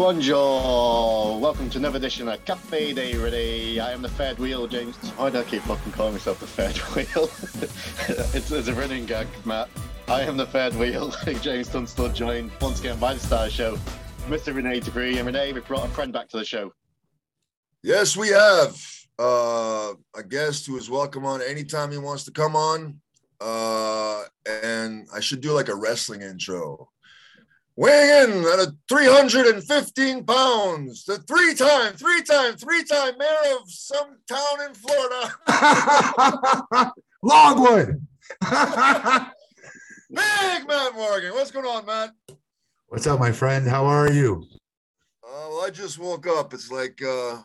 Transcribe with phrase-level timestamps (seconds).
[0.00, 1.38] Bonjour!
[1.38, 3.78] Welcome to another edition of Cafe de René.
[3.80, 4.96] I am the third wheel, James.
[4.96, 7.30] Why do I keep fucking calling myself the third wheel?
[8.34, 9.68] it's, it's a running gag, Matt.
[10.08, 11.10] I am the third wheel.
[11.42, 13.78] James Tunstall joined once again by the Star Show,
[14.26, 14.54] Mr.
[14.54, 15.18] Renee Dupree.
[15.18, 16.72] And Renee, we brought a friend back to the show.
[17.82, 18.82] Yes, we have
[19.18, 22.98] uh, a guest who is welcome on anytime he wants to come on.
[23.38, 26.88] Uh, and I should do like a wrestling intro
[27.80, 33.70] weighing in at a 315 pounds, the three time, three time, three time mayor of
[33.70, 35.32] some town in Florida.
[37.22, 38.06] Longwood.
[40.10, 41.32] Big Matt Morgan.
[41.32, 42.10] What's going on, Matt?
[42.88, 43.66] What's up, my friend?
[43.66, 44.44] How are you?
[45.24, 46.52] Uh, well, I just woke up.
[46.52, 47.38] It's like uh,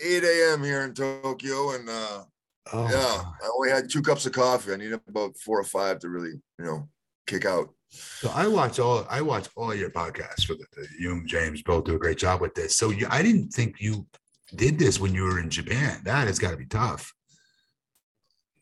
[0.00, 0.64] 8 a.m.
[0.64, 2.24] here in Tokyo, and uh,
[2.72, 2.88] oh.
[2.88, 4.72] yeah, I only had two cups of coffee.
[4.72, 6.88] I need about four or five to really, you know,
[7.26, 7.74] kick out.
[7.92, 11.62] So I watch all I watch all your podcasts for the, the you and James
[11.62, 12.74] both do a great job with this.
[12.74, 14.06] So you, I didn't think you
[14.54, 16.00] did this when you were in Japan.
[16.04, 17.12] That has got to be tough.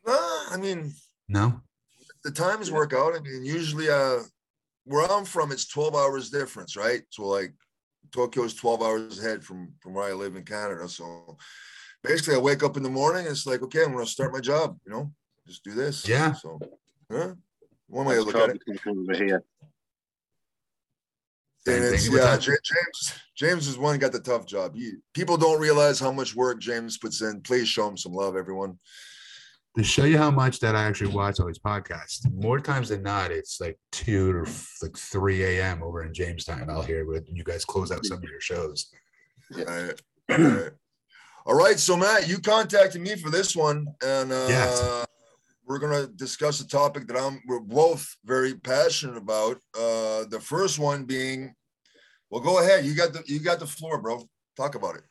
[0.06, 0.92] Uh, I mean,
[1.28, 1.60] no.
[2.24, 3.14] The times work out.
[3.14, 4.20] I mean, usually, uh,
[4.84, 7.02] where I'm from, it's 12 hours difference, right?
[7.10, 7.54] So like,
[8.12, 10.88] Tokyo is 12 hours ahead from from where I live in Canada.
[10.88, 11.36] So
[12.02, 13.26] basically, I wake up in the morning.
[13.26, 14.76] It's like, okay, I'm going to start my job.
[14.84, 15.12] You know,
[15.46, 16.08] just do this.
[16.08, 16.32] Yeah.
[16.32, 16.58] So,
[17.10, 17.32] yeah.
[17.90, 18.62] One way to look at it.
[18.86, 19.42] Over here.
[21.66, 23.20] And it's, yeah, James.
[23.36, 24.74] James is one got the tough job.
[24.74, 27.42] He, people don't realize how much work James puts in.
[27.42, 28.78] Please show him some love, everyone.
[29.76, 33.02] To show you how much that I actually watch all these podcasts, more times than
[33.02, 34.46] not, it's like two or
[34.82, 35.82] like three a.m.
[35.82, 36.70] over in Jamestown.
[36.70, 38.90] I'll hear when you guys close out some of your shows.
[39.50, 39.64] Yeah.
[40.30, 40.72] All right.
[41.46, 41.78] All right.
[41.78, 45.06] So Matt, you contacted me for this one, and uh, yes
[45.70, 49.58] we're going to discuss a topic that I'm we're both very passionate about.
[49.72, 51.54] Uh, the first one being,
[52.28, 52.84] well, go ahead.
[52.84, 54.28] You got the you got the floor, bro.
[54.56, 55.02] Talk about it.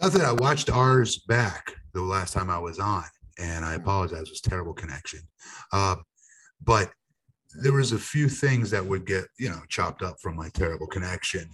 [0.00, 0.22] Nothing.
[0.22, 3.02] I watched ours back the last time I was on,
[3.40, 4.22] and I apologize.
[4.22, 5.22] It was terrible connection,
[5.72, 5.96] uh,
[6.62, 6.92] but
[7.60, 10.86] there was a few things that would get you know chopped up from my terrible
[10.86, 11.50] connection,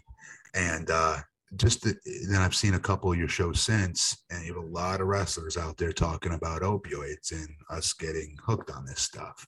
[0.53, 1.21] and uh,
[1.57, 1.95] just the,
[2.29, 5.07] then I've seen a couple of your shows since, and you have a lot of
[5.07, 9.47] wrestlers out there talking about opioids and us getting hooked on this stuff.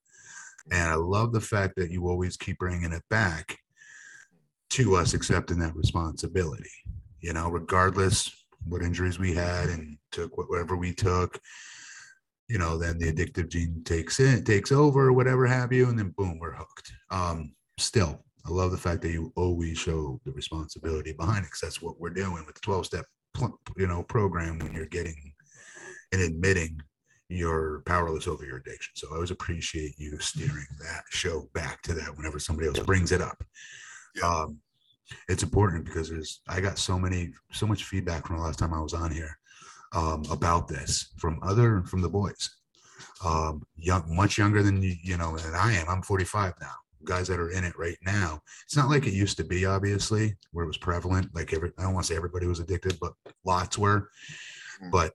[0.71, 3.59] And I love the fact that you always keep bringing it back
[4.71, 6.71] to us accepting that responsibility.
[7.21, 8.31] You know, regardless
[8.67, 11.41] what injuries we had and took whatever we took,
[12.49, 16.15] you know, then the addictive gene takes in, takes over, whatever have you, and then
[16.17, 16.93] boom, we're hooked.
[17.11, 21.61] Um, still, I love the fact that you always show the responsibility behind it because
[21.61, 23.05] that's what we're doing with the 12 step,
[23.77, 25.35] you know, program when you're getting
[26.13, 26.81] and admitting
[27.29, 28.93] you're powerless over your addiction.
[28.95, 33.13] So I always appreciate you steering that show back to that whenever somebody else brings
[33.13, 33.37] it up.
[34.17, 34.27] Yeah.
[34.27, 34.59] Um,
[35.29, 38.73] it's important because there's I got so many so much feedback from the last time
[38.73, 39.39] I was on here
[39.95, 42.49] um, about this from other from the boys,
[43.25, 45.89] um, young much younger than you you know than I am.
[45.89, 48.41] I'm 45 now guys that are in it right now.
[48.65, 51.35] It's not like it used to be, obviously, where it was prevalent.
[51.35, 53.13] Like every, I don't want to say everybody was addicted, but
[53.45, 54.11] lots were.
[54.83, 54.91] Mm.
[54.91, 55.13] But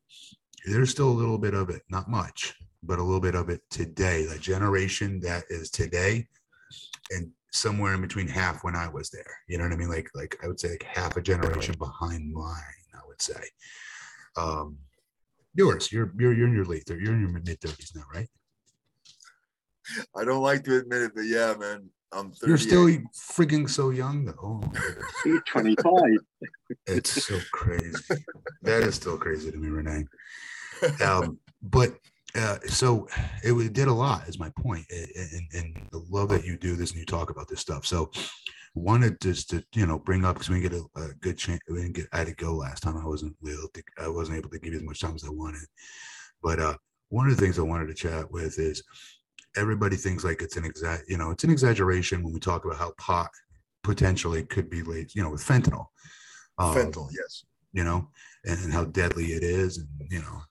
[0.66, 3.62] there's still a little bit of it, not much, but a little bit of it
[3.70, 4.26] today.
[4.26, 6.28] The generation that is today,
[7.12, 9.38] and somewhere in between half when I was there.
[9.48, 9.90] You know what I mean?
[9.90, 12.56] Like, like I would say, like half a generation behind mine.
[12.94, 13.42] I would say.
[14.38, 14.78] Um,
[15.56, 18.28] yours, you're you're you're in your late 30s, you're in your mid 30s now, right?
[20.16, 22.48] I don't like to admit it, but yeah, man, I'm 38.
[22.48, 24.62] You're still freaking so young, though.
[25.26, 25.96] You're 25.
[26.88, 27.92] it's so crazy.
[28.62, 30.06] that is still crazy to me, Renee.
[31.02, 31.94] Um, but
[32.36, 33.08] uh, so
[33.42, 36.76] it, it, did a lot, is my point, and, and the love that you do
[36.76, 37.86] this and you talk about this stuff.
[37.86, 38.12] So
[38.76, 41.60] wanted just to you know bring up because we didn't get a, a good chance.
[41.70, 42.08] We didn't get.
[42.12, 42.98] I had to go last time.
[42.98, 45.30] I wasn't able to, I wasn't able to give you as much time as I
[45.30, 45.66] wanted.
[46.42, 46.76] But uh,
[47.10, 48.84] one of the things I wanted to chat with is
[49.56, 52.78] everybody thinks like it's an exact, you know, it's an exaggeration when we talk about
[52.78, 53.30] how pot
[53.84, 55.88] potentially could be late, you know, with fentanyl.
[56.58, 57.46] Um, fentanyl, yes.
[57.74, 58.08] You know,
[58.46, 60.42] and, and, how deadly it is, and you know,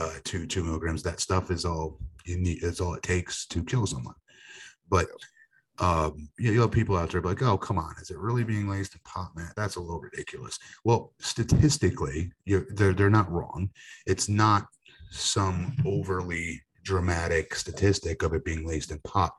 [0.00, 1.04] uh, two two milligrams.
[1.04, 2.64] That stuff is all you need.
[2.64, 4.16] It's all it takes to kill someone.
[4.88, 5.06] But
[5.78, 8.94] um, you know, people out there like, oh, come on, is it really being laced
[8.94, 9.50] in pot, man?
[9.56, 10.58] That's a little ridiculous.
[10.84, 13.70] Well, statistically, you're they're they're not wrong.
[14.06, 14.66] It's not
[15.10, 19.32] some overly dramatic statistic of it being laced in pot.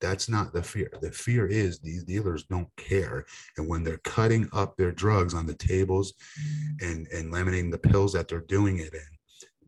[0.00, 0.90] That's not the fear.
[1.02, 3.26] The fear is these dealers don't care.
[3.56, 6.14] And when they're cutting up their drugs on the tables
[6.80, 9.10] and, and laminating the pills that they're doing it in,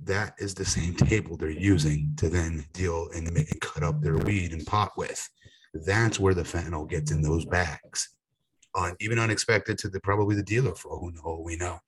[0.05, 4.01] that is the same table they're using to then deal and, make, and cut up
[4.01, 5.29] their weed and pot with.
[5.75, 8.09] That's where the fentanyl gets in those bags.
[8.75, 11.79] on even unexpected to the probably the dealer for who know we know.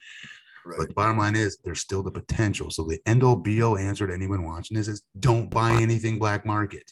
[0.67, 0.79] Right.
[0.79, 2.71] But the bottom line is there's still the potential.
[2.71, 6.19] So the end all be all answer to anyone watching this is don't buy anything
[6.19, 6.91] black market.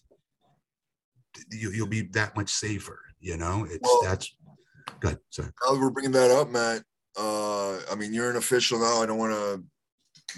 [1.50, 3.00] You, you'll be that much safer.
[3.20, 4.34] You know, it's Well- that's
[5.00, 5.18] good.
[5.30, 6.82] So Now we're bringing that up, Matt.
[7.16, 9.02] Uh, I mean, you're an official now.
[9.02, 9.64] I don't want to.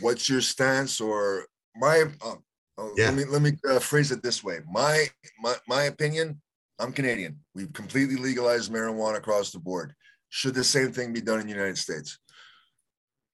[0.01, 1.47] What's your stance or
[1.77, 2.05] my?
[2.25, 2.37] Uh,
[2.79, 3.07] uh, Yeah.
[3.07, 4.59] Let me let me uh, phrase it this way.
[4.71, 5.07] My
[5.41, 6.41] my my opinion.
[6.81, 7.39] I'm Canadian.
[7.55, 9.95] We've completely legalized marijuana across the board.
[10.31, 12.19] Should the same thing be done in the United States?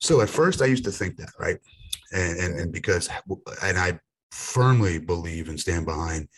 [0.01, 1.59] So at first I used to think that, right?
[2.13, 3.09] And and, and because
[3.63, 3.99] and I
[4.31, 6.29] firmly believe and stand behind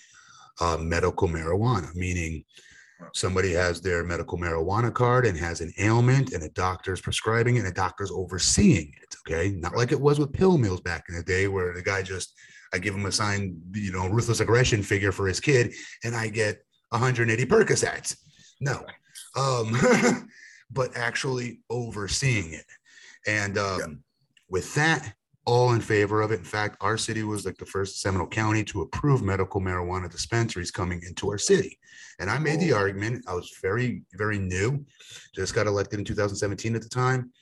[0.60, 2.44] uh, medical marijuana, meaning
[3.14, 7.60] somebody has their medical marijuana card and has an ailment and a doctor's prescribing it
[7.60, 9.14] and a doctor's overseeing it.
[9.26, 9.50] Okay.
[9.50, 12.34] Not like it was with pill mills back in the day where the guy just
[12.72, 15.74] I give him a signed, you know, ruthless aggression figure for his kid
[16.04, 18.16] and I get 180 Percocets.
[18.60, 18.84] No.
[19.36, 20.28] Um,
[20.70, 22.64] but actually overseeing it.
[23.26, 23.86] And um, Yeah.
[24.48, 25.14] with that,
[25.44, 26.38] all in favor of it.
[26.38, 30.70] In fact, our city was like the first Seminole County to approve medical marijuana dispensaries
[30.70, 31.78] coming into our city.
[32.20, 32.76] And I made the Oh.
[32.78, 34.86] argument, I was very, very new,
[35.34, 37.32] just got elected in 2017 at the time.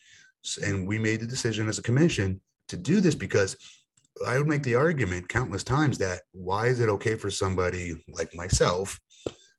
[0.65, 3.56] And we made the decision as a commission to do this because
[4.27, 8.35] I would make the argument countless times that why is it okay for somebody like
[8.35, 8.99] myself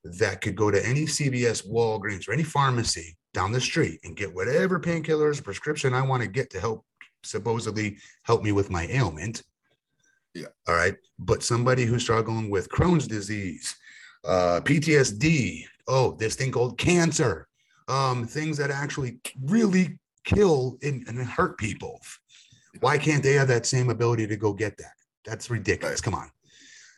[0.03, 4.33] that could go to any CVS, Walgreens, or any pharmacy down the street and get
[4.33, 6.86] whatever painkillers, prescription I want to get to help
[7.24, 9.44] supposedly help me with my ailment.
[10.33, 10.48] Yeah.
[10.68, 10.95] All right.
[11.19, 13.75] But somebody who's struggling with Crohn's disease,
[14.25, 17.48] uh, PTSD, oh, this thing called cancer,
[17.88, 22.00] um, things that actually really kill and, and hurt people.
[22.80, 24.94] Why can't they have that same ability to go get that?
[25.25, 26.00] That's ridiculous.
[26.00, 26.04] Right.
[26.04, 26.31] Come on.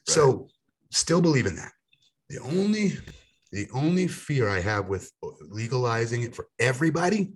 [0.05, 0.47] So
[0.91, 1.71] still believe in that.
[2.29, 2.93] The only
[3.53, 5.11] the only fear I have with
[5.41, 7.33] legalizing it for everybody,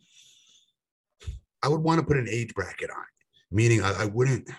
[1.62, 4.50] I would want to put an age bracket on it, meaning I, I wouldn't.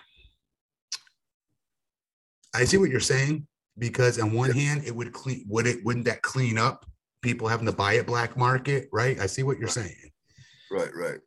[2.54, 5.44] I see what you're saying because on one hand, it would clean.
[5.48, 5.84] Would it?
[5.84, 6.86] Wouldn't that clean up
[7.22, 8.88] people having to buy it black market?
[8.92, 9.18] Right.
[9.18, 9.74] I see what you're Right.
[9.74, 10.10] saying.
[10.70, 11.18] Right, right.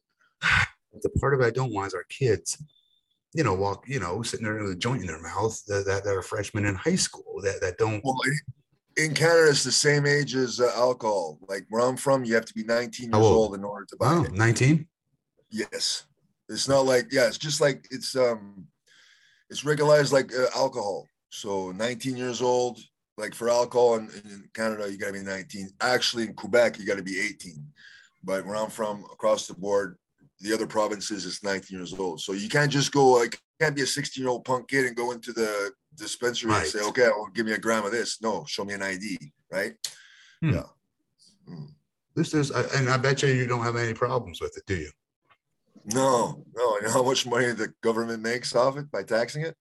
[1.01, 2.62] The part of it I don't want is our kids,
[3.34, 6.06] you know, walk, you know, sitting there with a joint in their mouth that, that,
[6.06, 8.01] that are freshmen in high school that, that don't.
[8.04, 8.18] Well,
[8.97, 11.39] in Canada, it's the same age as uh, alcohol.
[11.47, 13.25] Like where I'm from, you have to be 19 years old?
[13.25, 14.33] old in order to buy Oh, it.
[14.33, 14.88] 19?
[15.49, 16.05] Yes.
[16.49, 18.67] It's not like yeah, it's just like it's um
[19.49, 21.07] it's regularized like uh, alcohol.
[21.29, 22.79] So 19 years old,
[23.17, 25.69] like for alcohol in, in Canada, you gotta be 19.
[25.79, 27.65] Actually, in Quebec, you gotta be 18.
[28.23, 29.97] But where I'm from, across the board,
[30.41, 32.19] the other provinces it's 19 years old.
[32.21, 34.95] So you can't just go like can't be a 16 year old punk kid and
[34.95, 35.71] go into the
[36.01, 36.89] dispensary and say, Right.
[36.89, 38.21] okay, well, give me a gram of this.
[38.21, 39.74] No, show me an ID, right?
[40.42, 40.53] Hmm.
[40.53, 40.63] Yeah.
[41.50, 41.68] Mm.
[42.15, 44.91] This is, and I bet you you don't have any problems with it, do you?
[45.86, 46.75] No, no.
[46.77, 49.55] You know how much money the government makes off it by taxing it?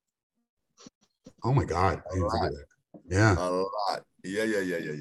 [1.44, 2.02] Oh my God.
[2.10, 2.64] I didn't think of that.
[3.08, 3.36] Yeah.
[3.38, 4.04] A lot.
[4.24, 4.92] Yeah, yeah, yeah, yeah,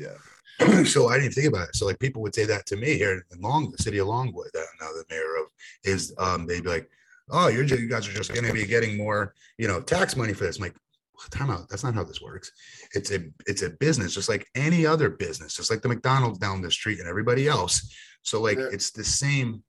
[0.59, 0.83] yeah.
[0.83, 1.75] so I didn't think about it.
[1.75, 4.49] So like people would say that to me here in Long, the city of Longwood,
[4.53, 5.47] that now the mayor of
[5.83, 6.89] is um they'd be like,
[7.31, 10.33] Oh, you're just, you guys are just gonna be getting more, you know, tax money
[10.33, 10.57] for this.
[10.57, 10.75] I'm like,
[11.29, 11.67] time out.
[11.69, 12.51] That's not how this works.
[12.93, 16.61] It's a it's a business, just like any other business, just like the McDonald's down
[16.61, 17.93] the street and everybody else.
[18.21, 18.69] So like Yeah.
[18.71, 19.63] it's the same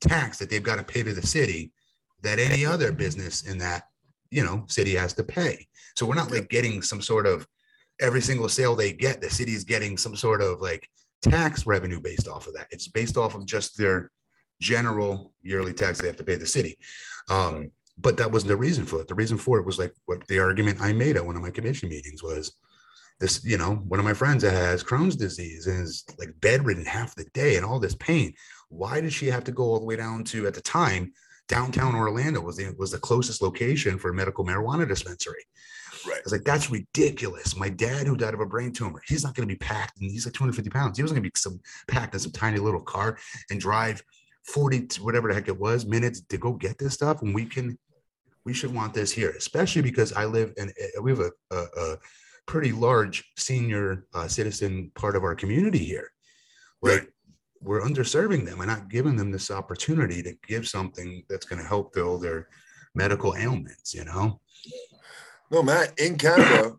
[0.00, 1.72] tax that they've got to pay to the city
[2.22, 3.84] that any other business in that
[4.30, 5.66] you know city has to pay.
[5.96, 7.46] So we're not like getting some sort of
[8.00, 10.88] every single sale they get, the city's getting some sort of like
[11.22, 12.66] tax revenue based off of that.
[12.70, 14.10] It's based off of just their
[14.60, 16.76] general yearly tax they have to pay the city.
[17.30, 19.08] Um, but that wasn't the reason for it.
[19.08, 21.50] The reason for it was like what the argument I made at one of my
[21.50, 22.56] commission meetings was
[23.20, 26.84] this, you know, one of my friends that has Crohn's disease and is like bedridden
[26.84, 28.34] half the day and all this pain.
[28.68, 31.12] Why did she have to go all the way down to at the time
[31.46, 35.44] downtown Orlando was the was the closest location for a medical marijuana dispensary?
[36.06, 36.16] Right.
[36.16, 37.56] I was like, that's ridiculous.
[37.56, 40.10] My dad, who died of a brain tumor, he's not going to be packed, and
[40.10, 40.98] he's like 250 pounds.
[40.98, 43.18] He wasn't going to be some packed in some tiny little car
[43.50, 44.02] and drive
[44.46, 47.22] 40 whatever the heck it was minutes to go get this stuff.
[47.22, 47.78] And we can,
[48.44, 51.56] we should want this here, especially because I live in, uh, we have a, a,
[51.56, 51.96] a
[52.46, 56.10] pretty large senior uh, citizen part of our community here.
[56.80, 57.08] Where Right.
[57.60, 61.66] we're underserving them and not giving them this opportunity to give something that's going to
[61.66, 62.48] help fill their
[62.94, 64.40] medical ailments, you know?
[65.50, 66.72] No, Matt, in Canada,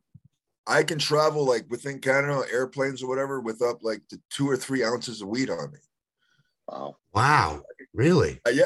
[0.68, 4.58] I can travel like within Canada, airplanes or whatever, with up like the two or
[4.58, 5.80] three ounces of weed on me.
[6.68, 6.98] Wow.
[7.14, 8.40] Wow, really?
[8.52, 8.64] Yeah,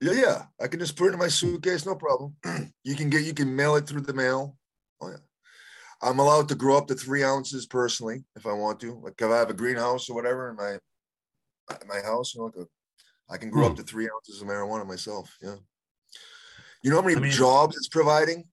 [0.00, 0.12] yeah.
[0.12, 0.42] yeah.
[0.60, 2.34] I can just put it in my suitcase, no problem.
[2.84, 4.56] you can get you can mail it through the mail.
[5.00, 5.16] Oh yeah.
[6.00, 9.00] I'm allowed to grow up to three ounces personally if I want to.
[9.02, 10.78] Like if I have a greenhouse or whatever, in
[11.74, 12.34] at my house.
[12.34, 12.66] You know, like a,
[13.32, 13.72] I can grow Hmm.
[13.72, 15.36] up to three ounces of marijuana myself.
[15.42, 15.56] Yeah.
[16.82, 18.44] You know how many I mean- jobs it's providing?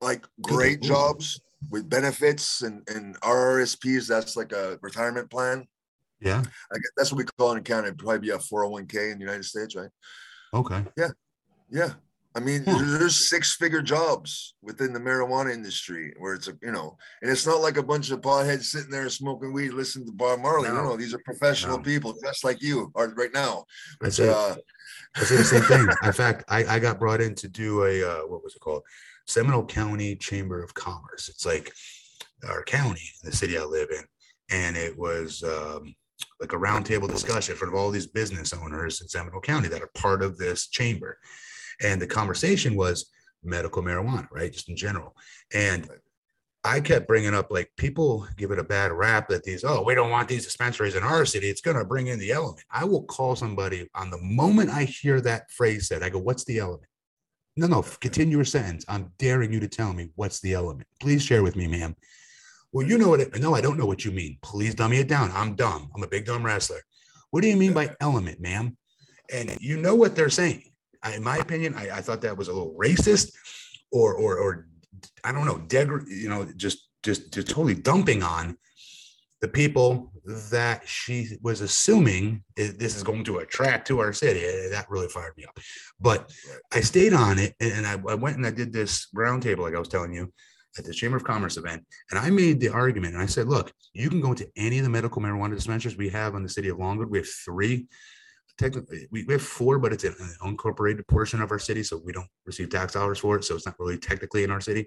[0.00, 4.06] Like great jobs with benefits and and RRSPs.
[4.06, 5.66] That's like a retirement plan.
[6.20, 6.38] Yeah.
[6.40, 7.88] I guess that's what we call it in Canada.
[7.88, 9.90] It'd probably be a 401k in the United States, right?
[10.54, 10.84] Okay.
[10.96, 11.08] Yeah.
[11.70, 11.90] Yeah.
[12.36, 16.96] I mean, there's six figure jobs within the marijuana industry where it's a, you know,
[17.22, 20.40] and it's not like a bunch of potheads sitting there smoking weed, listening to Bob
[20.40, 20.68] Marley.
[20.68, 20.74] No.
[20.74, 21.82] No, no, these are professional No.
[21.84, 23.64] people just like you are right now.
[24.00, 24.34] That's It's, it.
[24.34, 24.56] uh,
[25.14, 25.86] I say the same thing.
[26.02, 28.82] In fact, I, I got brought in to do a uh, what was it called?
[29.26, 31.28] Seminole County Chamber of Commerce.
[31.28, 31.72] It's like
[32.48, 34.02] our county, the city I live in,
[34.50, 35.94] and it was um,
[36.40, 39.82] like a roundtable discussion in front of all these business owners in Seminole County that
[39.82, 41.18] are part of this chamber.
[41.82, 43.10] And the conversation was
[43.42, 44.52] medical marijuana, right?
[44.52, 45.16] Just in general.
[45.52, 45.88] And
[46.66, 49.94] I kept bringing up like people give it a bad rap that these, oh, we
[49.94, 51.50] don't want these dispensaries in our city.
[51.50, 52.64] It's going to bring in the element.
[52.70, 56.44] I will call somebody on the moment I hear that phrase said, I go, what's
[56.44, 56.88] the element?
[57.56, 58.84] No, no, continue your sentence.
[58.88, 60.88] I'm daring you to tell me what's the element.
[61.00, 61.94] Please share with me, ma'am.
[62.74, 64.36] Well, you know what it, no, I don't know what you mean.
[64.42, 65.30] Please dummy it down.
[65.32, 65.92] I'm dumb.
[65.94, 66.80] I'm a big dumb wrestler.
[67.30, 68.76] What do you mean by element, ma'am?
[69.32, 70.64] And you know what they're saying.
[71.00, 73.32] I, in my opinion, I, I thought that was a little racist
[73.92, 74.66] or, or, or
[75.22, 78.56] I don't know, degr- you know, just, just, just totally dumping on
[79.40, 80.10] the people
[80.50, 84.40] that she was assuming this is going to attract to our city.
[84.70, 85.56] That really fired me up.
[86.00, 86.32] But
[86.72, 89.76] I stayed on it and and I, I went and I did this roundtable, like
[89.76, 90.32] I was telling you,
[90.78, 91.84] at the Chamber of Commerce event.
[92.10, 94.84] And I made the argument and I said, look, you can go into any of
[94.84, 97.10] the medical marijuana dispensaries we have in the city of Longwood.
[97.10, 97.86] We have three.
[98.56, 101.82] Technically, we, have four, but it's an unincorporated portion of our city.
[101.82, 103.44] So we don't receive tax dollars for it.
[103.44, 104.86] So it's not really technically in our city.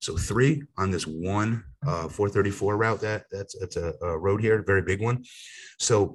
[0.00, 3.00] So three on this one uh, 434 route.
[3.00, 5.24] That that's that's a, a road here, very big one.
[5.78, 6.14] So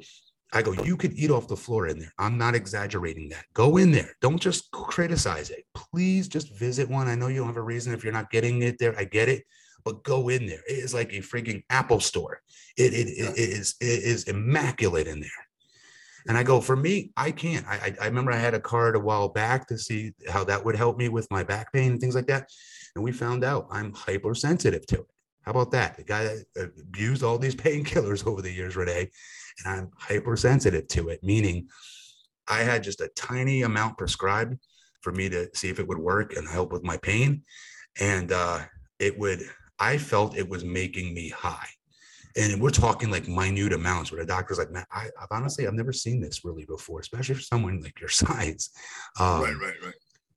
[0.52, 2.14] I go, you could eat off the floor in there.
[2.18, 3.46] I'm not exaggerating that.
[3.54, 4.16] Go in there.
[4.20, 5.66] Don't just criticize it.
[5.76, 7.08] Please just visit one.
[7.08, 8.98] I know you don't have a reason if you're not getting it there.
[8.98, 9.44] I get it,
[9.84, 10.64] but go in there.
[10.68, 12.42] It is like a freaking Apple store.
[12.78, 15.30] It, it, it is it is immaculate in there.
[16.28, 17.66] And I go, for me, I can't.
[17.68, 20.66] I, I I remember I had a card a while back to see how that
[20.66, 22.50] would help me with my back pain and things like that.
[22.96, 25.08] And we found out I'm hypersensitive to it.
[25.44, 25.98] How about that?
[25.98, 29.10] The guy that abused all these painkillers over the years, Renee,
[29.66, 31.68] and I'm hypersensitive to it, meaning
[32.48, 34.58] I had just a tiny amount prescribed
[35.02, 37.44] for me to see if it would work and help with my pain.
[38.00, 38.60] And uh,
[39.00, 39.42] it would,
[39.80, 41.68] I felt it was making me high.
[42.38, 45.74] And we're talking like minute amounts where the doctor's like, man, I, I've honestly, I've
[45.74, 48.70] never seen this really before, especially for someone like your size.
[49.20, 49.94] Um, right, right, right.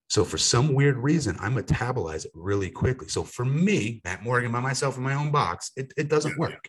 [0.08, 3.08] so for some weird reason, I metabolize it really quickly.
[3.08, 6.38] So for me, Matt Morgan by myself in my own box, it, it doesn't Yeah.
[6.38, 6.68] work.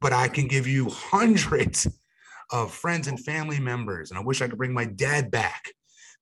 [0.00, 1.86] But I can give you hundreds
[2.50, 4.10] of friends and family members.
[4.10, 5.72] And I wish I could bring my dad back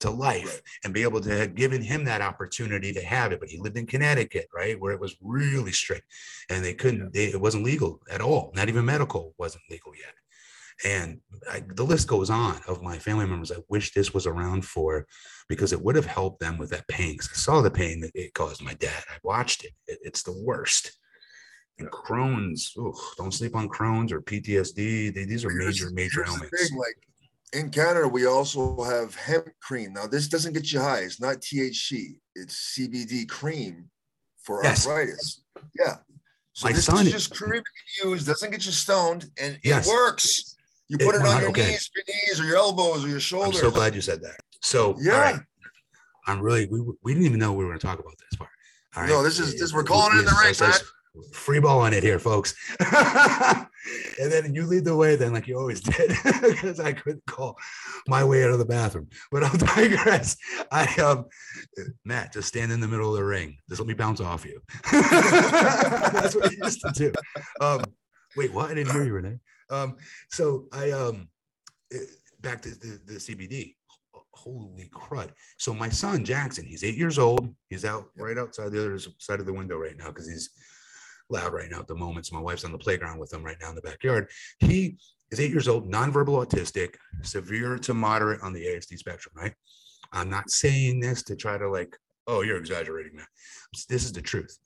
[0.01, 3.41] to life and be able to have given him that opportunity to have it.
[3.41, 4.79] But he lived in Connecticut, right?
[4.79, 6.05] Where it was really strict
[6.51, 8.53] and they couldn't, they, it wasn't legal at all.
[8.55, 10.15] Not even medical wasn't legal yet.
[10.85, 11.21] And
[11.51, 15.07] I, the list goes on of my family members I wish this was around for
[15.49, 17.17] because it would have helped them with that pain.
[17.19, 19.03] 'Cause I saw the pain that it caused my dad.
[19.11, 19.73] I watched it.
[19.89, 20.93] It- it's the worst.
[21.79, 22.75] And Crohn's,
[23.17, 25.15] don't sleep on Crohn's or PTSD.
[25.15, 26.69] They, these are Here's- major, major ailments.
[26.69, 26.97] thing, like
[27.53, 29.93] in Canada, we also have hemp cream.
[29.93, 31.01] Now, this doesn't get you high.
[31.01, 32.19] It's not THC.
[32.35, 33.91] It's CBD cream
[34.43, 34.87] for Yes.
[34.87, 35.43] arthritis.
[35.79, 35.97] Yeah.
[36.53, 37.63] So My this son- is just cream
[38.03, 38.25] you use.
[38.27, 39.87] Doesn't get you stoned, and Yes.
[39.87, 40.57] it works.
[40.89, 41.69] You put it on your okay.
[41.71, 43.57] knees, your knees, or your elbows, or your shoulders.
[43.61, 44.37] I'm so glad you said that.
[44.63, 45.21] So, Yeah.
[45.21, 45.41] right,
[46.27, 48.51] I'm really, we, we didn't even know we were going to talk about this part.
[48.97, 50.73] All No, this is- this- we're We- calling it in the ring, so-
[51.33, 52.55] Free ball on it here, folks.
[52.81, 56.13] and then you lead the way, then, like you always did,
[56.43, 57.57] because I couldn't call
[58.07, 59.09] my way out of the bathroom.
[59.31, 60.37] But I'll digress.
[60.71, 61.27] I um,
[62.05, 63.57] Matt, just stand in the middle of the ring.
[63.69, 64.61] Just let me bounce off you.
[64.93, 67.13] That's what he used to do.
[67.61, 67.85] Um,
[68.37, 68.71] wait, what?
[68.71, 69.39] I didn't hear you, Renee.
[69.71, 69.97] Um,
[70.31, 71.29] so I um,
[71.93, 71.99] eh,
[72.41, 73.75] back to the, the CBD.
[74.33, 75.31] Holy crud!
[75.57, 77.53] So my son Jackson, he's eight years old.
[77.71, 80.51] He's out right outside the other side of the window right now because he's
[81.31, 82.27] loud right now at the moment.
[82.27, 84.29] So my wife's on the playground with him right now in the backyard.
[84.61, 84.99] He
[85.31, 89.55] is eight years old, nonverbal autistic, severe to moderate on the ASD spectrum, right?
[90.13, 93.27] I'm not saying this to try to like, oh, you're exaggerating, man.
[93.89, 94.59] This is the truth.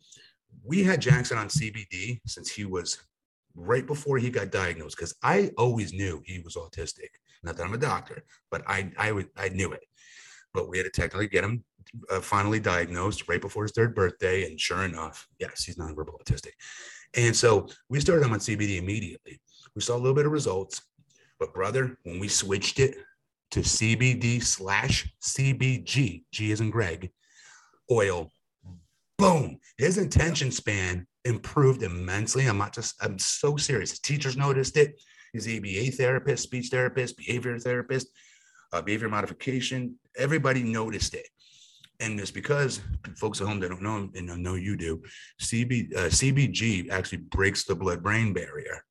[0.64, 2.99] We had Jackson on CBD since he was
[3.54, 7.09] right before he got diagnosed because I always knew he was autistic.
[7.42, 9.83] Not that I'm a doctor, but I I I knew it.
[10.54, 11.64] But we had to technically get him
[12.11, 16.52] uh, finally diagnosed right before his third birthday, and sure enough, yes, he's nonverbal autistic.
[17.14, 19.40] And so we started him on CBD immediately.
[19.75, 20.82] We saw a little bit of results,
[21.38, 22.97] But brother, when we switched it
[23.52, 27.11] to CBD slash CBG, G is in Greg,
[27.90, 28.30] oil,
[29.18, 32.47] boom, his attention span improved immensely.
[32.47, 33.99] I'm not just, I'm so serious.
[33.99, 35.00] Teachers noticed it.
[35.32, 38.09] His ABA therapist, speech therapist, behavior therapist,
[38.73, 41.26] uh, behavior modification, everybody noticed it.
[42.00, 42.81] And it's because
[43.16, 45.02] folks at home that don't know and I know you do,
[45.40, 48.85] CB, uh, CBG actually breaks the blood brain barrier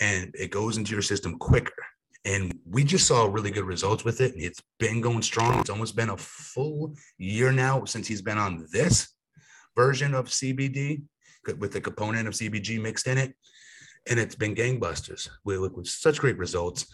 [0.00, 1.72] and it goes into your system quicker.
[2.24, 4.34] And we just saw really good results with it.
[4.34, 5.58] And it's been going strong.
[5.58, 9.08] It's almost been a full year now since he's been on this
[9.76, 11.02] version of CBD
[11.58, 13.34] with the component of CBG mixed in it.
[14.08, 16.86] And it's been gangbusters with, with such great results.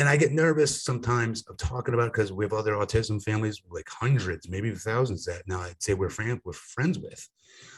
[0.00, 3.60] And I get nervous sometimes of talking about it because we have other autism families,
[3.68, 7.28] like hundreds, maybe thousands that now I'd say we're, friend, we're friends with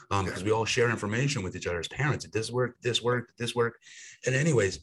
[0.08, 2.24] because um, we all share information with each other as parents.
[2.28, 3.78] This worked, this worked, this worked.
[4.24, 4.78] And anyways,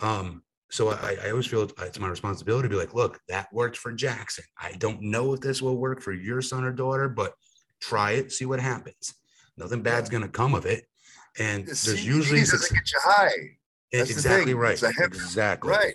[0.00, 3.78] um, so I, I, always feel it's my responsibility to be like, look, that worked
[3.78, 4.44] for Jackson.
[4.60, 7.32] I don't know if this will work for your son or daughter, but
[7.80, 9.14] try it, see what happens.
[9.56, 10.84] Nothing bad's going to come of it.
[11.38, 13.30] And the there's usually doesn't get you high.
[13.92, 14.82] That's exactly right.
[14.82, 15.94] Exactly right.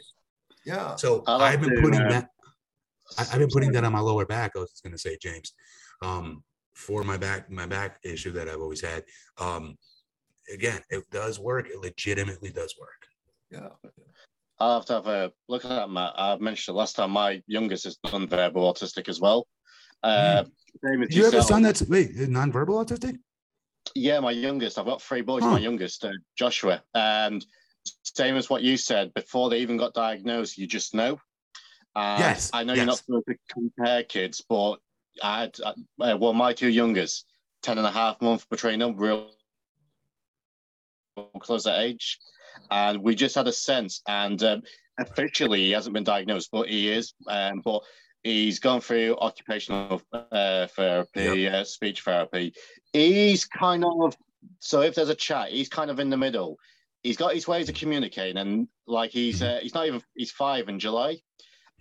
[0.68, 0.96] Yeah.
[0.98, 2.30] So I've been putting uh, that.
[3.18, 4.52] I, have been putting that on my lower back.
[4.56, 5.54] I was just going to say, James,
[6.02, 6.44] um,
[6.76, 9.06] for my back, my back issue that I've always had.
[9.38, 9.78] Um,
[10.54, 11.70] again, it does work.
[11.70, 13.08] It legitimately does work.
[13.50, 13.90] Yeah.
[14.60, 16.14] i have to have a look at that, Matt.
[16.18, 19.48] I mentioned last time my youngest is non-verbal autistic as well.
[20.04, 20.44] Uh,
[20.84, 21.08] mm.
[21.10, 23.18] you have a son that's wait non-verbal autistic?
[23.96, 24.78] Yeah, my youngest.
[24.78, 25.44] I've got three boys.
[25.44, 25.52] Huh.
[25.52, 27.46] My youngest, uh, Joshua, and
[28.04, 30.58] same as what you said before they even got diagnosed.
[30.58, 31.20] You just know.
[31.96, 32.52] Uh, yes.
[32.54, 32.78] I know yes.
[32.78, 34.78] you're not supposed to compare kids, but
[35.22, 37.26] I had uh, well, my two youngest,
[37.64, 39.32] 10 and a half months between them, real
[41.40, 42.20] close at age,
[42.70, 44.02] and we just had a sense.
[44.08, 44.62] And um,
[45.00, 47.14] officially, he hasn't been diagnosed, but he is.
[47.28, 47.84] Um, but
[48.24, 51.54] He's gone through occupational uh, therapy, yep.
[51.54, 52.54] uh, speech therapy.
[52.92, 54.18] He's kind of
[54.60, 56.58] so if there's a chat, he's kind of in the middle.
[57.04, 59.58] He's got his ways of communicating, and like he's mm-hmm.
[59.58, 61.18] uh, he's not even he's five in July.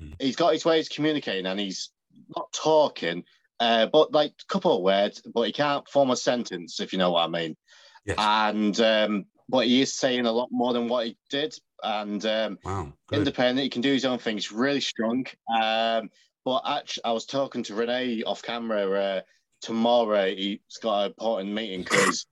[0.00, 0.12] Mm-hmm.
[0.20, 1.90] He's got his ways of communicating, and he's
[2.34, 3.24] not talking,
[3.60, 6.98] uh, but like a couple of words, but he can't form a sentence if you
[6.98, 7.56] know what I mean.
[8.04, 8.16] Yes.
[8.18, 12.58] And um, but he is saying a lot more than what he did, and um,
[12.64, 13.64] wow, independent.
[13.64, 14.36] He can do his own thing.
[14.36, 15.26] He's really strong.
[15.60, 16.10] Um,
[16.44, 19.20] but actually, I was talking to Renee off camera uh,
[19.60, 20.34] tomorrow.
[20.34, 22.26] He's got an important meeting because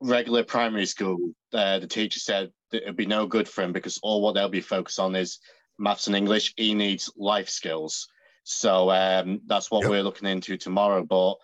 [0.00, 1.18] regular primary school,
[1.52, 4.48] uh, the teacher said that it'd be no good for him because all what they'll
[4.48, 5.38] be focused on is
[5.78, 6.54] maths and English.
[6.56, 8.08] He needs life skills.
[8.44, 9.90] So um, that's what yep.
[9.90, 11.04] we're looking into tomorrow.
[11.04, 11.34] But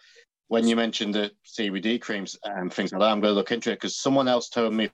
[0.49, 3.71] when you mentioned the CBD creams and things like that, I'm going to look into
[3.71, 4.91] it because someone else told me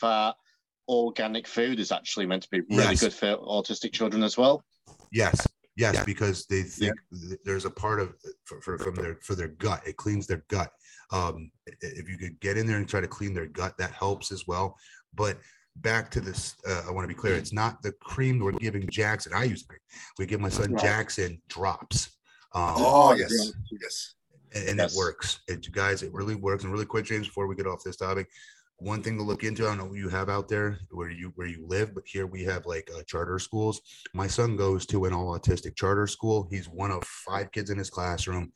[0.00, 0.36] that
[0.88, 3.00] organic food is actually meant to be really yes.
[3.00, 4.62] good for autistic children as well.
[5.10, 5.46] Yes,
[5.78, 6.04] Yes, yeah.
[6.04, 7.36] because they think yeah.
[7.44, 8.12] there's a part of
[8.44, 9.80] for, for, from their for their gut.
[9.86, 10.72] It cleans their gut.
[11.12, 14.32] Um, if you could get in there and try to clean their gut, that helps
[14.32, 14.76] as well.
[15.14, 15.38] But
[15.76, 17.36] back to this, uh, I want to be clear.
[17.36, 19.32] It's not the cream we're giving Jackson.
[19.32, 19.78] I use cream.
[20.18, 22.10] We give my son Jackson drops.
[22.56, 24.14] Um, oh yes, yes,
[24.52, 24.92] and, and yes.
[24.92, 25.40] it works.
[25.46, 26.64] It, guys, it really works.
[26.64, 28.28] And really quick, James, before we get off this topic,
[28.78, 29.64] one thing to look into.
[29.64, 32.26] I don't know what you have out there where you where you live, but here
[32.26, 33.80] we have like uh, charter schools.
[34.14, 36.46] My son goes to an all autistic charter school.
[36.50, 38.52] He's one of five kids in his classroom.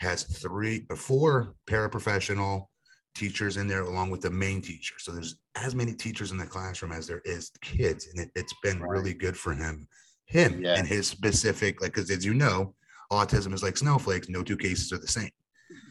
[0.00, 2.66] Has three, or four paraprofessional
[3.14, 4.94] teachers in there along with the main teacher.
[4.98, 8.52] So there's as many teachers in the classroom as there is kids, and it, has
[8.62, 8.90] been right.
[8.90, 9.86] really good for him,
[10.26, 10.74] him yeah.
[10.76, 12.74] and his specific like because as you know,
[13.10, 14.28] autism is like snowflakes.
[14.28, 15.30] No two cases are the same.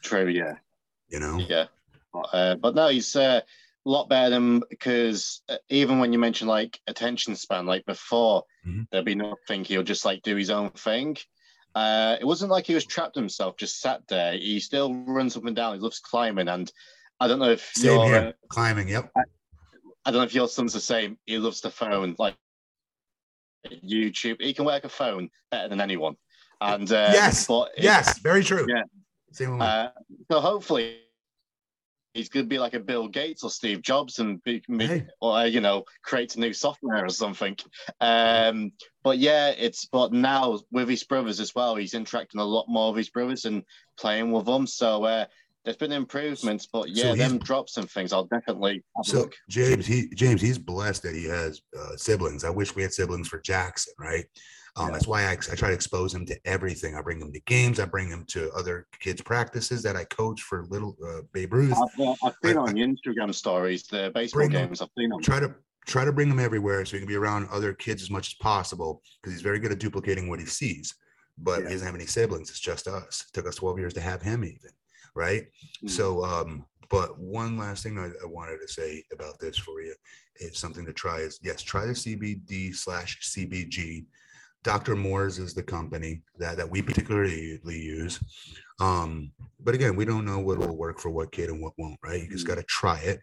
[0.04, 0.28] True.
[0.28, 0.56] Yeah.
[1.10, 1.40] You know.
[1.40, 1.66] Yeah.
[2.13, 3.41] Uh, but no, he's uh,
[3.86, 8.43] a lot better than because uh, even when you mention like attention span, like before,
[8.65, 8.84] mm-hmm.
[8.91, 9.63] there'd be nothing.
[9.63, 11.17] He'll just like do his own thing.
[11.76, 14.34] Uh, it wasn't like he was trapped himself, just sat there.
[14.34, 15.73] He still runs up and down.
[15.73, 16.71] He loves climbing, and
[17.19, 18.89] I don't know if same here, uh, climbing.
[18.89, 19.12] Yep.
[19.17, 19.21] I,
[20.06, 21.17] I, don't know if your son's the same.
[21.26, 22.36] He loves the phone, like
[23.67, 24.39] YouTube.
[24.39, 26.15] He can work a phone better than anyone.
[26.62, 28.67] And uh, yes, yes, very true.
[28.69, 28.84] Yeah.
[29.32, 29.88] Same uh,
[30.32, 30.99] so hopefully
[32.13, 35.06] he's going to be like a Bill Gates or Steve Jobs and be, hey.
[35.21, 37.58] or you know create a new software or something.
[37.99, 38.71] Um,
[39.04, 42.91] but yeah, it's but now with his brothers as well, he's interacting a lot more
[42.91, 43.63] with his brothers and
[43.97, 44.67] playing with them.
[44.67, 45.26] So uh,
[45.63, 48.13] there's been improvements, but yeah, so them drops and things.
[48.13, 48.84] I'll definitely.
[49.04, 52.43] so James, he James, he's blessed that he has uh, siblings.
[52.43, 54.26] I wish we had siblings for Jackson, right?
[54.76, 54.94] Um, yeah.
[54.94, 56.96] That's why I, I try to expose him to everything.
[56.96, 57.80] I bring him to games.
[57.80, 61.74] I bring him to other kids' practices that I coach for little uh, Babe Ruth.
[61.74, 64.82] I've, uh, I've seen I, on I, Instagram stories the baseball games.
[64.82, 65.22] I've seen them.
[65.22, 65.54] Try to
[65.86, 68.34] try to bring him everywhere so he can be around other kids as much as
[68.36, 70.96] possible because he's very good at duplicating what he sees.
[71.38, 71.68] But Yeah.
[71.68, 72.50] he doesn't have any siblings.
[72.50, 73.26] It's just us.
[73.28, 74.72] It took us 12 years to have him, even.
[75.14, 75.48] Right.
[75.84, 75.90] Mm.
[75.90, 79.94] So, um, but one last thing I, I wanted to say about this for you
[80.38, 84.06] is something to try is yes, try the CBD slash CBG.
[84.63, 84.95] Dr.
[84.95, 88.19] Moore's is the company that, that we particularly use.
[88.80, 91.99] Um, but again, we don't know what will work for what kid and what won't,
[92.04, 92.21] right?
[92.23, 92.49] You just Mm.
[92.49, 93.21] got to try it.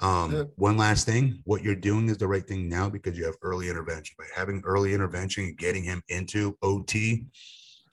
[0.00, 0.44] Um, Yeah.
[0.54, 3.68] one last thing, what you're doing is the right thing now because you have early
[3.68, 4.14] intervention.
[4.16, 7.26] By having early intervention and getting him into OT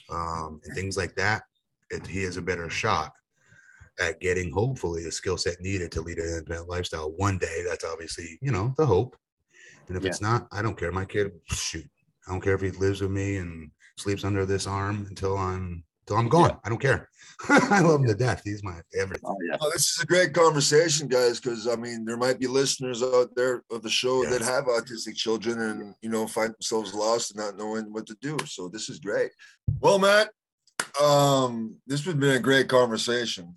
[0.10, 1.44] um, and things like that,
[1.90, 3.12] it, he has a better shot
[4.00, 7.64] at getting hopefully the skill set needed to lead an independent lifestyle one day.
[7.68, 9.16] That's obviously, you know, the hope.
[9.88, 10.10] And if Yeah.
[10.10, 10.92] it's not, I don't care.
[10.92, 11.90] My kid, shoot,
[12.28, 15.84] I don't care if he lives with me and sleeps under this arm until I'm
[16.08, 16.58] until I'm gone.
[16.64, 17.10] I don't care.
[17.50, 18.42] I love him to death.
[18.44, 19.24] He's my everything.
[19.26, 19.58] Oh yeah.
[19.60, 23.36] Oh, this is a great conversation, guys, because I mean, there might be listeners out
[23.36, 27.40] there of the show that have autistic children and you know find themselves lost and
[27.44, 28.38] not knowing what to do.
[28.46, 29.32] So this is great.
[29.80, 30.30] Well, Matt,
[31.02, 33.56] um, this has been a great conversation.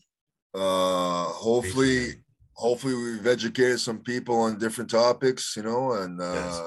[0.54, 2.14] Uh, hopefully,
[2.54, 6.60] hopefully we've educated some people on different topics, you know, and uh, Yes.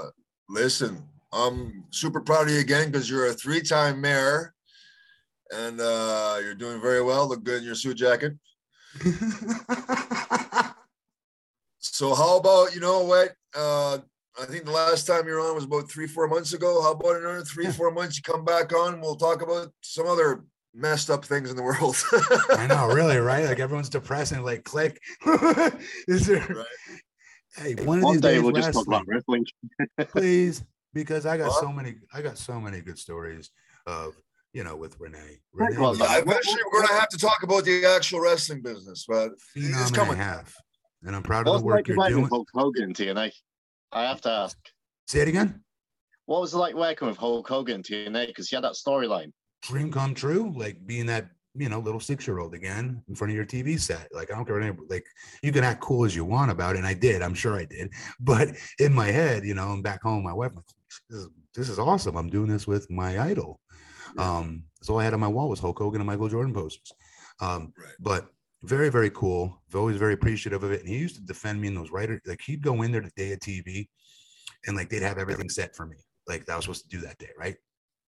[0.48, 4.54] listen, I'm super proud of you again because you're a three-time mayor
[5.54, 7.28] and uh, you're doing very well.
[7.28, 8.34] Look good in your suit jacket.
[11.84, 13.34] So how about you know what?
[13.56, 14.00] Uh,
[14.39, 16.82] I think the last time you were on was about three, four months ago.
[16.82, 18.17] How about another three, four months?
[18.17, 19.02] You come back on.
[19.02, 21.96] We'll talk about some other messed up things in the world.
[22.52, 23.46] I know, really, right?
[23.46, 24.44] Like everyone's depressing.
[24.44, 25.00] Like, click.
[26.08, 26.46] Is there?
[26.48, 26.65] Right.
[27.56, 29.46] Hey, one of One these day days, we'll just talk wrestling, about wrestling.
[30.12, 30.63] please,
[30.94, 31.62] because I got Huh?
[31.62, 31.96] so many.
[32.14, 33.50] I got so many good stories
[33.86, 34.16] of
[34.54, 35.40] you know with Renee.
[35.54, 37.86] Right, Renee well, was Yeah, a Eventually, we're going to have to talk about the
[37.86, 40.18] actual wrestling business, but phenom it's and coming.
[40.18, 40.56] half,
[41.04, 42.24] and I'm proud What of was the it work like you're working doing.
[42.24, 43.32] with Hulk Hogan in TNA?
[43.92, 44.58] I have to ask.
[45.08, 45.64] Say it again.
[46.26, 48.28] What was it like working with Hulk Hogan in TNA?
[48.28, 49.32] Because he had that storyline.
[49.64, 53.32] Dream come true, like being that you know little six year old again in front
[53.32, 54.08] of your TV set.
[54.14, 55.06] Like I don't care what anybody, like
[55.44, 57.22] you can act cool as you want about it, and I did.
[57.22, 57.92] I'm sure I did.
[58.20, 58.50] But
[58.80, 60.24] in my head, you know, I'm back home.
[60.24, 60.66] My wife, like,
[61.12, 62.15] this is, this is awesome.
[62.15, 63.60] I'm doing this with my idol.
[64.17, 66.91] Um, so I had on my wall was Hulk Hogan and Michael Jordan posters.
[67.39, 67.93] Um, Right.
[68.00, 68.28] but
[68.63, 69.62] very, very cool.
[69.74, 70.82] Always very appreciative of it.
[70.82, 72.21] And he used to defend me in those writers.
[72.26, 73.89] Like he'd go in there the day of TV,
[74.67, 75.97] and like they'd have everything set for me.
[76.28, 77.56] Like that I was supposed to do that day, right?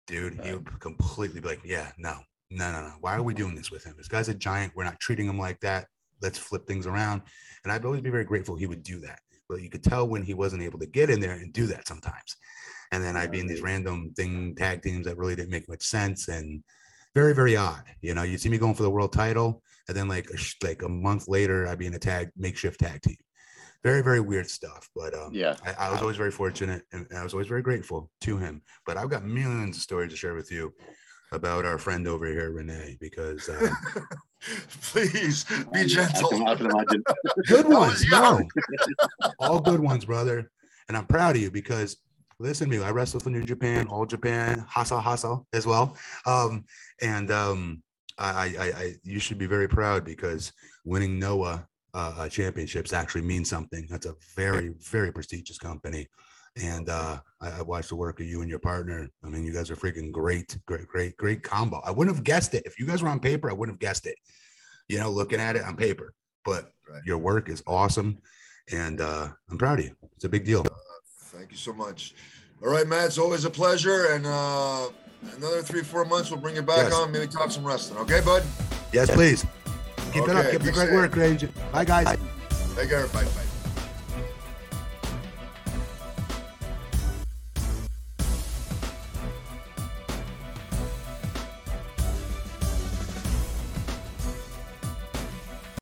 [0.06, 2.94] Dude, he would completely be like, "Yeah, no, no, no, no.
[3.00, 3.94] Why are we doing this with him?
[3.96, 4.74] This guy's a giant.
[4.76, 5.88] We're not treating him like that.
[6.22, 7.22] Let's flip things around."
[7.64, 9.20] And I'd always be very grateful he would do that.
[9.48, 11.86] But you could tell when he wasn't able to get in there and do that
[11.86, 12.36] sometimes.
[12.92, 15.82] And then I'd be in these random thing tag teams that really didn't make much
[15.82, 16.62] sense and
[17.14, 17.84] very, very odd.
[18.00, 20.82] You know, you see me going for the world title, and then like a, like
[20.82, 23.16] a month later, I'd be in a tag makeshift tag team.
[23.82, 24.88] Very, very weird stuff.
[24.96, 25.56] But um, Yeah.
[25.64, 28.62] I, I was always very fortunate and I was always very grateful to him.
[28.86, 30.72] But I've got millions of stories to share with you
[31.32, 33.68] about our friend over here, Renee, because uh,
[34.82, 36.28] Please be I gentle.
[36.30, 37.02] can, I can imagine.
[37.46, 38.42] good ones, no,
[39.38, 40.50] all good ones, brother.
[40.88, 41.96] And I'm proud of you because
[42.38, 45.96] listen to me, I wrestled for New Japan, All Japan, Hasa Hasa as well.
[46.26, 46.64] Um,
[47.00, 47.82] and um,
[48.18, 50.52] I, I, I, you should be very proud because
[50.84, 53.86] winning Noah uh, championships actually means something.
[53.88, 56.08] That's a very, very prestigious company.
[56.62, 59.08] And uh, I, I watched the work of you and your partner.
[59.24, 61.80] I mean, you guys are freaking great, great, great, great combo.
[61.84, 63.50] I wouldn't have guessed it if you guys were on paper.
[63.50, 64.16] I wouldn't have guessed it.
[64.88, 66.14] You know, looking at it on paper,
[66.44, 67.02] but Right.
[67.06, 68.18] your work is awesome,
[68.70, 69.96] and uh, I'm proud of you.
[70.16, 70.62] It's a big deal.
[71.18, 72.14] Thank you so much.
[72.62, 73.06] All right, Matt.
[73.06, 74.12] It's always a pleasure.
[74.12, 74.88] And uh,
[75.38, 76.92] another three, four months, we'll bring you back Yes.
[76.92, 77.10] on.
[77.10, 77.98] Maybe talk some wrestling.
[78.00, 78.42] Okay, bud?
[78.92, 79.46] Yes, please.
[80.12, 80.44] Keep it up.
[80.44, 81.48] Okay, Keep the great work, Ranger.
[81.72, 82.06] Bye, guys.
[82.76, 83.06] Take care.
[83.08, 83.24] Bye.
[83.24, 83.44] Bye.